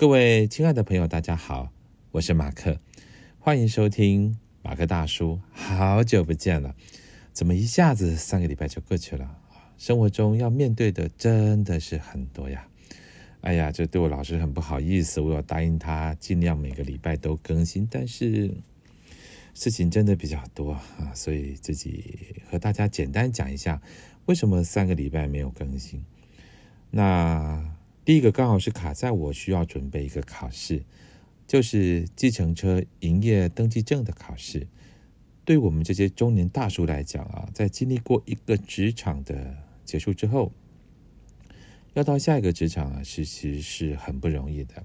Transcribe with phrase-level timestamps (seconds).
[0.00, 1.70] 各位亲爱的朋友，大家好，
[2.10, 2.80] 我是马克，
[3.38, 5.38] 欢迎收听马克大叔。
[5.52, 6.74] 好久不见了，
[7.34, 9.36] 怎么一下子三个礼拜就过去了？
[9.76, 12.66] 生活中要面对的真的是很多呀。
[13.42, 18.54] 哎呀，这对我老师很不好意思，我有答应他尽量每个礼拜都更新，但是
[19.52, 23.82] 事情真的比较多啊，所以自己和大家简单讲一下
[24.24, 26.02] 为什么三个礼拜没有更新。
[26.90, 27.76] 那。
[28.04, 30.82] 第一个刚好是卡在我需要准备一个考试，
[31.46, 34.66] 就是计程车营业登记证的考试。
[35.44, 40.52] 对我们这些中年大叔来讲啊，在经历过一个职场的结束之后，
[41.94, 44.84] 要到下一个职场啊，其实是很不容易的。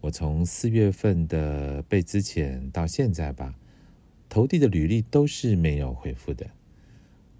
[0.00, 3.54] 我从四月份的被资遣到现在吧，
[4.28, 6.46] 投递的履历都是没有回复的。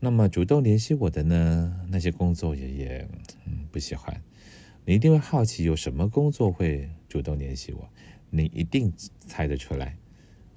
[0.00, 3.08] 那么主动联系我的呢，那些工作也也
[3.70, 4.20] 不喜欢。
[4.88, 7.88] 你一定会好奇有什么工作会主动联系我？
[8.30, 8.92] 你一定
[9.26, 9.96] 猜得出来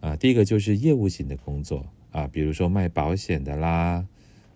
[0.02, 0.16] 啊！
[0.16, 4.05] 第一个就是业务型的工作啊，比如说卖保险的啦，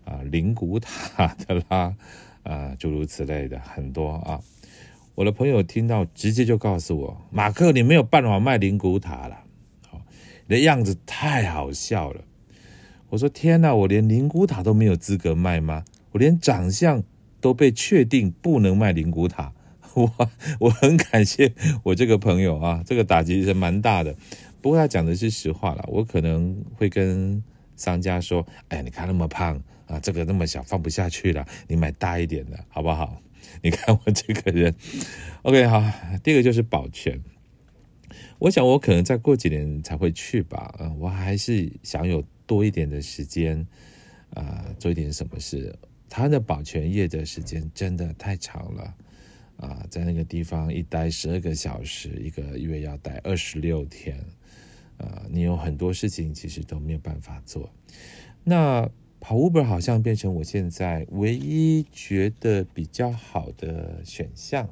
[0.05, 1.95] 啊，灵骨塔 的啦，
[2.43, 4.39] 啊，诸如此类的很多啊。
[5.15, 9.43] 我的朋友听到直接就告诉我：“马克，你没有办法卖灵骨塔了，
[9.87, 9.99] 好，
[10.45, 12.23] 你的样子太好笑了。”
[13.09, 15.83] 我说：“天哪，我连灵骨塔都没有资格卖吗？
[16.11, 17.03] 我连长相
[17.41, 19.51] 都被确定不能卖灵骨塔。”
[19.95, 24.15] 我我很感谢我这个朋友啊，这个打击是蛮大的。
[24.61, 27.43] 不过他讲的是实话了，我可能会跟
[27.75, 33.21] 商家说：“哎呀，你看那么胖啊，这个那么小放不下去了，你买大一点的好不好？”
[33.61, 34.73] 你看我这个人
[35.43, 35.83] ，OK 好。
[36.23, 37.21] 第二个就是保全，
[38.39, 40.73] 我想我可能再过几年才会去吧。
[40.79, 43.67] 嗯，我还是想有多一点的时间
[44.33, 45.77] 啊，做一点什么事。
[46.09, 48.95] 他的保全业的时间真的太长了。
[49.57, 54.17] 啊，在那个地方一待十二个小时，一个月要待二十六天，
[54.97, 57.69] 啊，你有很多事情其实都没有办法做。
[58.43, 58.89] 那
[59.19, 64.67] 跑 Uber 好像变成我现在唯一觉得比较好的选项，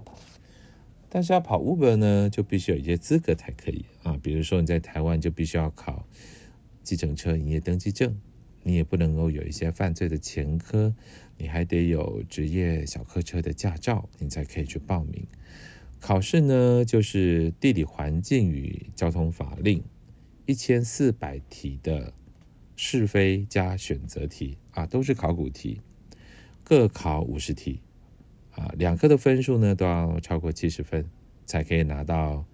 [1.07, 6.05] 但是要跑 Uber 呢，就必须有一些资格才可以啊，比如说你在台湾就必须要考
[6.83, 8.19] 计程车营业登记证。
[8.63, 10.93] 你也不能够有一些犯罪的前科，
[11.37, 15.25] 你还得有职业小客车的驾照，你才可以去报名
[15.99, 16.85] 考试呢。
[16.85, 19.83] 就是地理环境与交通法令
[20.45, 22.13] 一千四百题的
[22.75, 25.81] 是非加选择题啊，都是考古题，
[26.63, 27.81] 各考五十题
[28.51, 31.09] 啊，两科的分数呢都要超过七十分，
[31.45, 32.45] 才可以拿到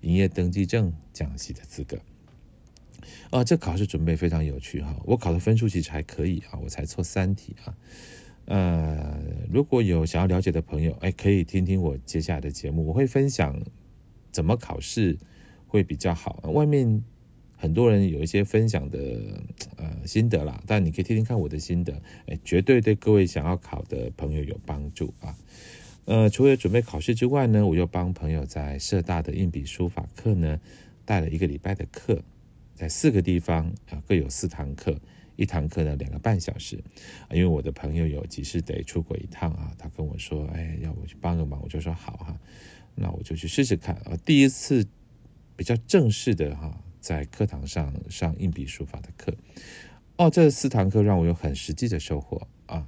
[0.00, 1.98] 营业登记证讲习的资格。
[3.30, 4.96] 啊，这考试准备非常有趣哈！
[5.04, 7.74] 我考的分数其实还可以啊，我才错三题啊。
[8.46, 9.18] 呃，
[9.50, 13.60] 如果有想要了解的朋友，哎，可以听听我接下来的节目，我会分享
[14.30, 15.18] 怎么考试
[15.66, 16.40] 会比较好。
[16.52, 17.02] 外面
[17.56, 18.98] 很多人有一些分享的
[19.76, 25.36] 呃心得啦，但你可以听听看我的心得，哎，绝对对各位想要考的朋友有帮助啊。
[26.04, 30.60] 呃，除了准备考试之外呢，我又帮朋友在社大的硬笔书法课呢
[31.04, 32.22] 带了一个礼拜的课。
[32.76, 35.00] 在四个地方啊，各有四堂课，
[35.34, 36.76] 一堂课呢两个半小时。
[37.26, 42.38] 啊因为我的朋友有急事得出国一趟啊，他跟我说，哎，要我去帮个忙，我就说好哈，
[42.94, 44.16] 那我就去试试看啊。
[44.24, 44.86] 第一次
[45.56, 49.34] 比较正式的哈，在课堂上上硬笔书法的课，
[50.16, 52.86] 哦，这四堂课让我有很实际的收获啊，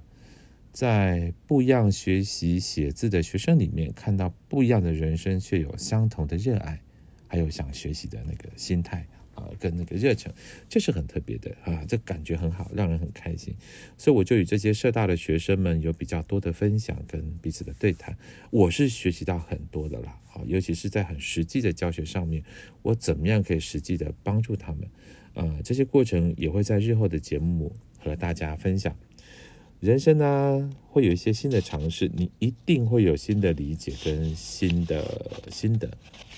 [0.71, 6.83] 在不一样学习写字的学生里面，看到不一样的人生，却有相同的热爱，
[7.27, 9.07] 还有想学习的那个心态。
[9.39, 10.33] 啊，跟那个热忱，
[10.69, 13.55] 这是很特别的啊，这感觉很好，让人很开心。
[13.97, 18.19] 所以我就与这些社大的学生们有比较多的分享跟彼此的对谈，
[18.51, 20.19] 我是学习到很多的啦。
[20.33, 22.43] 啊，尤其是在很实际的教学上面，
[22.83, 24.89] 我怎么样可以实际的帮助他们？
[25.35, 28.97] 啊，这些过程也会在日后的节目和大家分享。
[29.79, 35.89] 人生呢，会有一些新的尝试，你一定会有新的理解跟新的心得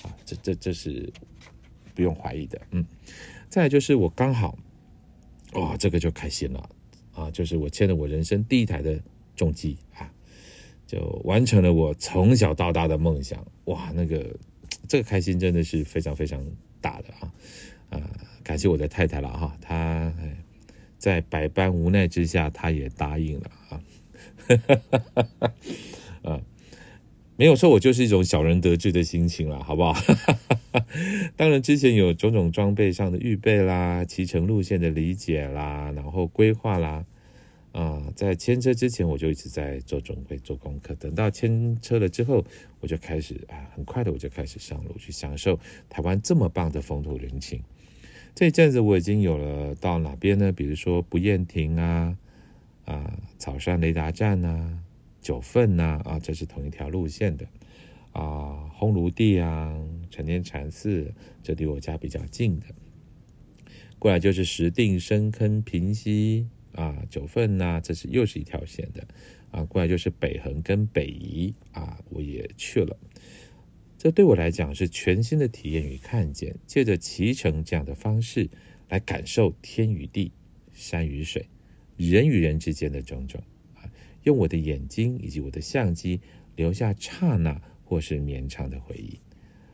[0.03, 1.11] 啊，这这这是。
[1.93, 2.85] 不用怀疑的，嗯，
[3.49, 4.57] 再就是我刚好，
[5.53, 6.69] 哦，这个就开心了
[7.13, 8.99] 啊，就是我签了我人生第一台的
[9.35, 10.11] 重机啊，
[10.87, 14.35] 就完成了我从小到大的梦想，哇，那个
[14.87, 16.43] 这个开心真的是非常非常
[16.79, 17.33] 大的啊
[17.89, 18.01] 啊，
[18.43, 20.13] 感谢我的太太了哈，她
[20.97, 23.81] 在百般无奈之下，她也答应了啊，
[26.33, 26.41] 啊。
[27.37, 29.99] 没有错，我就是一种小人得志的心情了，好不好？
[31.37, 37.03] 当然，之前有种种装备上的预备啦，骑乘路线的理解啦，然后规划啦，
[37.71, 40.93] 啊，在牵车之前，我就一直在做准备、做功课。
[40.95, 42.45] 等到牵车了之后，
[42.79, 47.63] 我就开始啊，很快的我就开始上路去享受台湾这么棒的风土人情。
[48.35, 50.51] 这一阵子我已经有了到哪边呢？
[50.51, 52.15] 比如说不厌亭啊，
[52.85, 54.77] 啊草山雷达站呐，
[55.21, 57.47] 九份呐，啊这是同一条路线的。
[58.11, 59.75] 啊烘炉地啊，
[60.09, 61.13] 成天禅寺，
[61.43, 62.65] 这离我家比较近的。
[63.99, 66.47] 过来就是石定、深坑、平溪。
[66.73, 69.05] 啊，九份呐，这是又是一条线的，
[69.51, 72.97] 啊，过来就是北横跟北宜啊，我也去了。
[73.97, 78.49] 这对我来讲是全新的体验与看见，借着骑乘这样的方式
[78.87, 80.31] 来感受天与地、
[80.71, 81.49] 山与水、
[81.97, 83.43] 人与人之间的种种
[83.75, 83.91] 啊，
[84.23, 86.21] 用我的眼睛以及我的相机
[86.55, 87.61] 留下刹那
[87.91, 89.19] 或是绵长的回忆。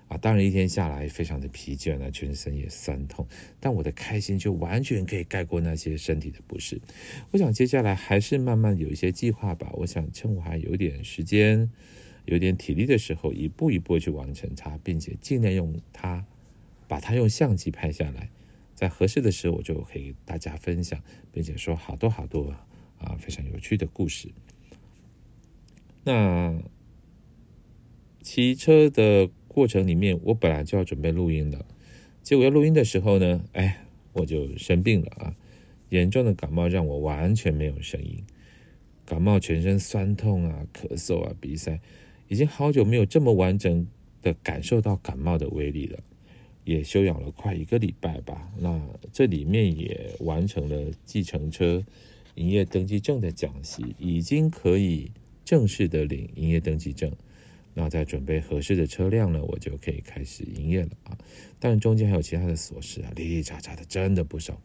[0.07, 3.27] 啊，当然一天下来非常的疲倦了，全身也酸痛，
[3.59, 6.81] 但我的开心就完全可以盖过那些身体的不适。
[7.29, 9.69] 我想接下来还是慢慢有一些计划吧。
[9.73, 11.69] 我想趁我还有点时间、
[12.25, 16.25] 有点体力的时候，一步一步去完成它，并且尽量用它，
[16.87, 18.31] 把它用相机拍下来，
[18.73, 20.99] 在合适的时候我就可以大家分享，
[21.31, 22.49] 并且说好多好多
[22.97, 24.29] 啊非常有趣的故事。
[26.03, 26.57] 那
[28.27, 29.29] 骑车的。
[29.47, 31.65] 过程里面，我本来就要准备录音的，
[32.21, 33.83] 结果要录音的时候呢，哎，
[34.13, 35.35] 我就生病了啊！
[35.89, 38.23] 严重的感冒让我完全没有声音，
[39.03, 41.79] 感冒全身酸痛啊，咳嗽啊，鼻塞，
[42.27, 43.87] 已经好久没有这么完整
[44.21, 45.97] 的感受到感冒的威力了。
[46.65, 48.79] 也休养了快一个礼拜吧，那
[49.11, 51.83] 这里面也完成了计程车
[52.35, 55.09] 营业登记证的讲习，已经可以
[55.43, 57.11] 正式的领营业登记证。
[57.79, 61.15] 那在准备合适的车辆呢，我就可以开始营业了啊！
[61.59, 64.59] 当然中间还有其他的琐事啊，哩哩喳喳的，真的不少。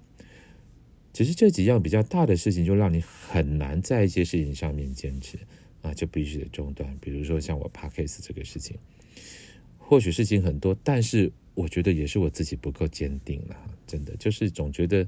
[1.12, 5.36] 只是这几样比较大的事情，就让你很难在一些事情上面坚持
[5.82, 6.96] 啊，就必须得中断。
[7.02, 8.78] 比如说像我 p a c a s e 这个事情，
[9.76, 13.54] 或许事情很多，但是我觉得也是我自己不够坚定了，
[13.86, 15.06] 真的就是总觉得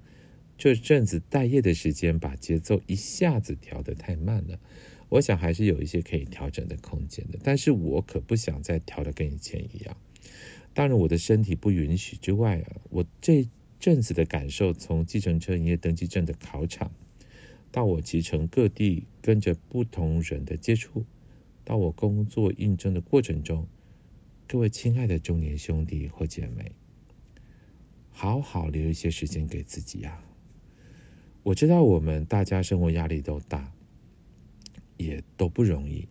[0.59, 4.61] 这阵子待业的时间，把节奏一下子调得太慢了。
[5.14, 9.96] 我想还是有一些可以调整的空间的，但是我可不想再调的跟以前一样。
[10.72, 16.90] 当然，我的身体不允许之外啊，我这阵子的感受，从计程车营业登记证的考场，
[17.70, 21.05] 到我骑乘各地跟着不同人的接触，
[21.62, 23.69] 到我工作应征的过程中，
[24.49, 26.72] 各位亲爱的中年兄弟或姐妹，
[28.11, 30.25] 好好留一些时间给自己呀。
[31.44, 33.72] 我知道我们大家生活压力都大。
[35.06, 36.09] 也都不容易，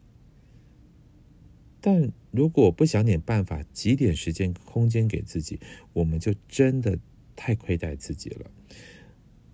[1.82, 5.60] 但如果不想点办法，挤点时间空间给自己，
[5.94, 7.00] 我们就真的
[7.36, 8.50] 太亏待自己了。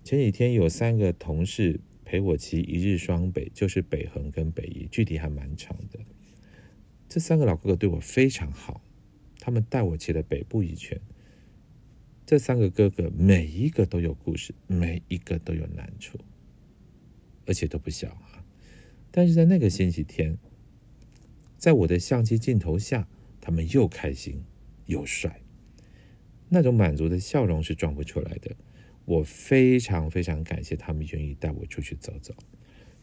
[0.04, 5.98] 前几天有三个同事陪我骑一日双北，就是北横跟北宜，距离还蛮长的。
[7.08, 8.80] 这三个老哥哥对我非常好，
[9.38, 11.00] 他们带我骑了北部一圈。
[12.24, 16.16] 这三个哥哥每一个都有故事，每一个都有难处，
[17.44, 18.39] 而且都不小啊。
[19.10, 20.38] 但是在那个星期天，
[21.58, 23.08] 在我的相机镜头下，
[23.40, 24.44] 他们又开心
[24.86, 25.40] 又帅，
[26.48, 28.54] 那种满足的笑容是装不出来的。
[29.06, 32.32] 我非常非常感谢他们愿意带我出去走走，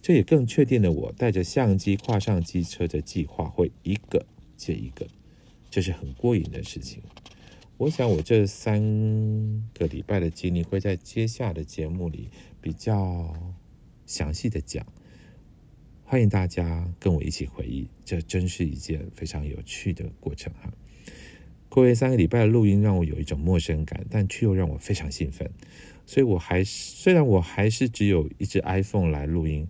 [0.02, 4.26] 这也更确定了我带着相机跨上机车的计划会一个
[4.56, 5.08] 接一个，
[5.70, 7.04] 这是很过瘾的事情。
[7.76, 8.82] 我想我这三
[9.74, 12.30] 个礼拜的经历会在接下的节目里
[12.62, 13.36] 比较
[14.06, 14.86] 详细的讲。
[16.10, 20.72] 欢迎大家跟我一起回忆，这真是一件非常有趣的过程哈。
[21.68, 25.52] 过去三个礼拜的录音让我有一种陌生感，但却又让我非常兴奋。
[26.06, 29.68] 所以我还是虽然我还是只有一只 iPhone 来录音，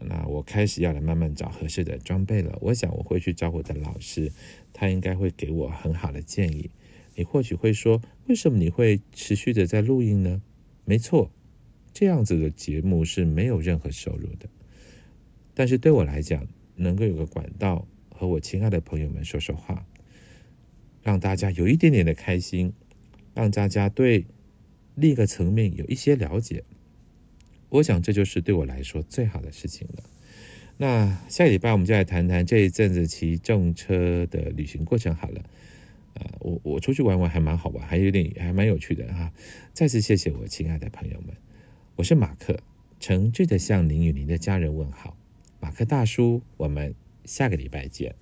[0.00, 2.58] 那我开始要来慢慢找合适的装备了。
[2.60, 4.32] 我想我会去找我的老师，
[4.72, 6.68] 他应该会给我很好的建议。
[7.14, 10.42] 你或许会说，为什么你会持续的在录音呢？
[10.84, 11.30] 没错，
[11.92, 14.48] 这样子的节目是没有任何收入的。
[15.60, 19.84] 但是对我来讲，能够有个管道和我亲爱的朋友们说说话，
[21.02, 22.72] 让大家有一点点的开心，
[23.34, 24.24] 让大家对
[24.94, 26.64] 另一个层面有一些了解，
[27.68, 30.02] 我想这就是对我来说最好的事情了。
[30.78, 35.42] 那下礼拜我们就来谈谈这一阵子骑重车的旅行过程好了。
[36.14, 39.30] 啊，我我出去玩玩还蛮好玩，还有点还蛮有趣的哈。
[39.74, 41.36] 再次谢谢我亲爱的朋友们，
[41.96, 42.58] 我是马克，
[42.98, 45.19] 诚挚的向您与您的家人问好。
[45.60, 48.16] 马克大叔，我们下个礼拜见。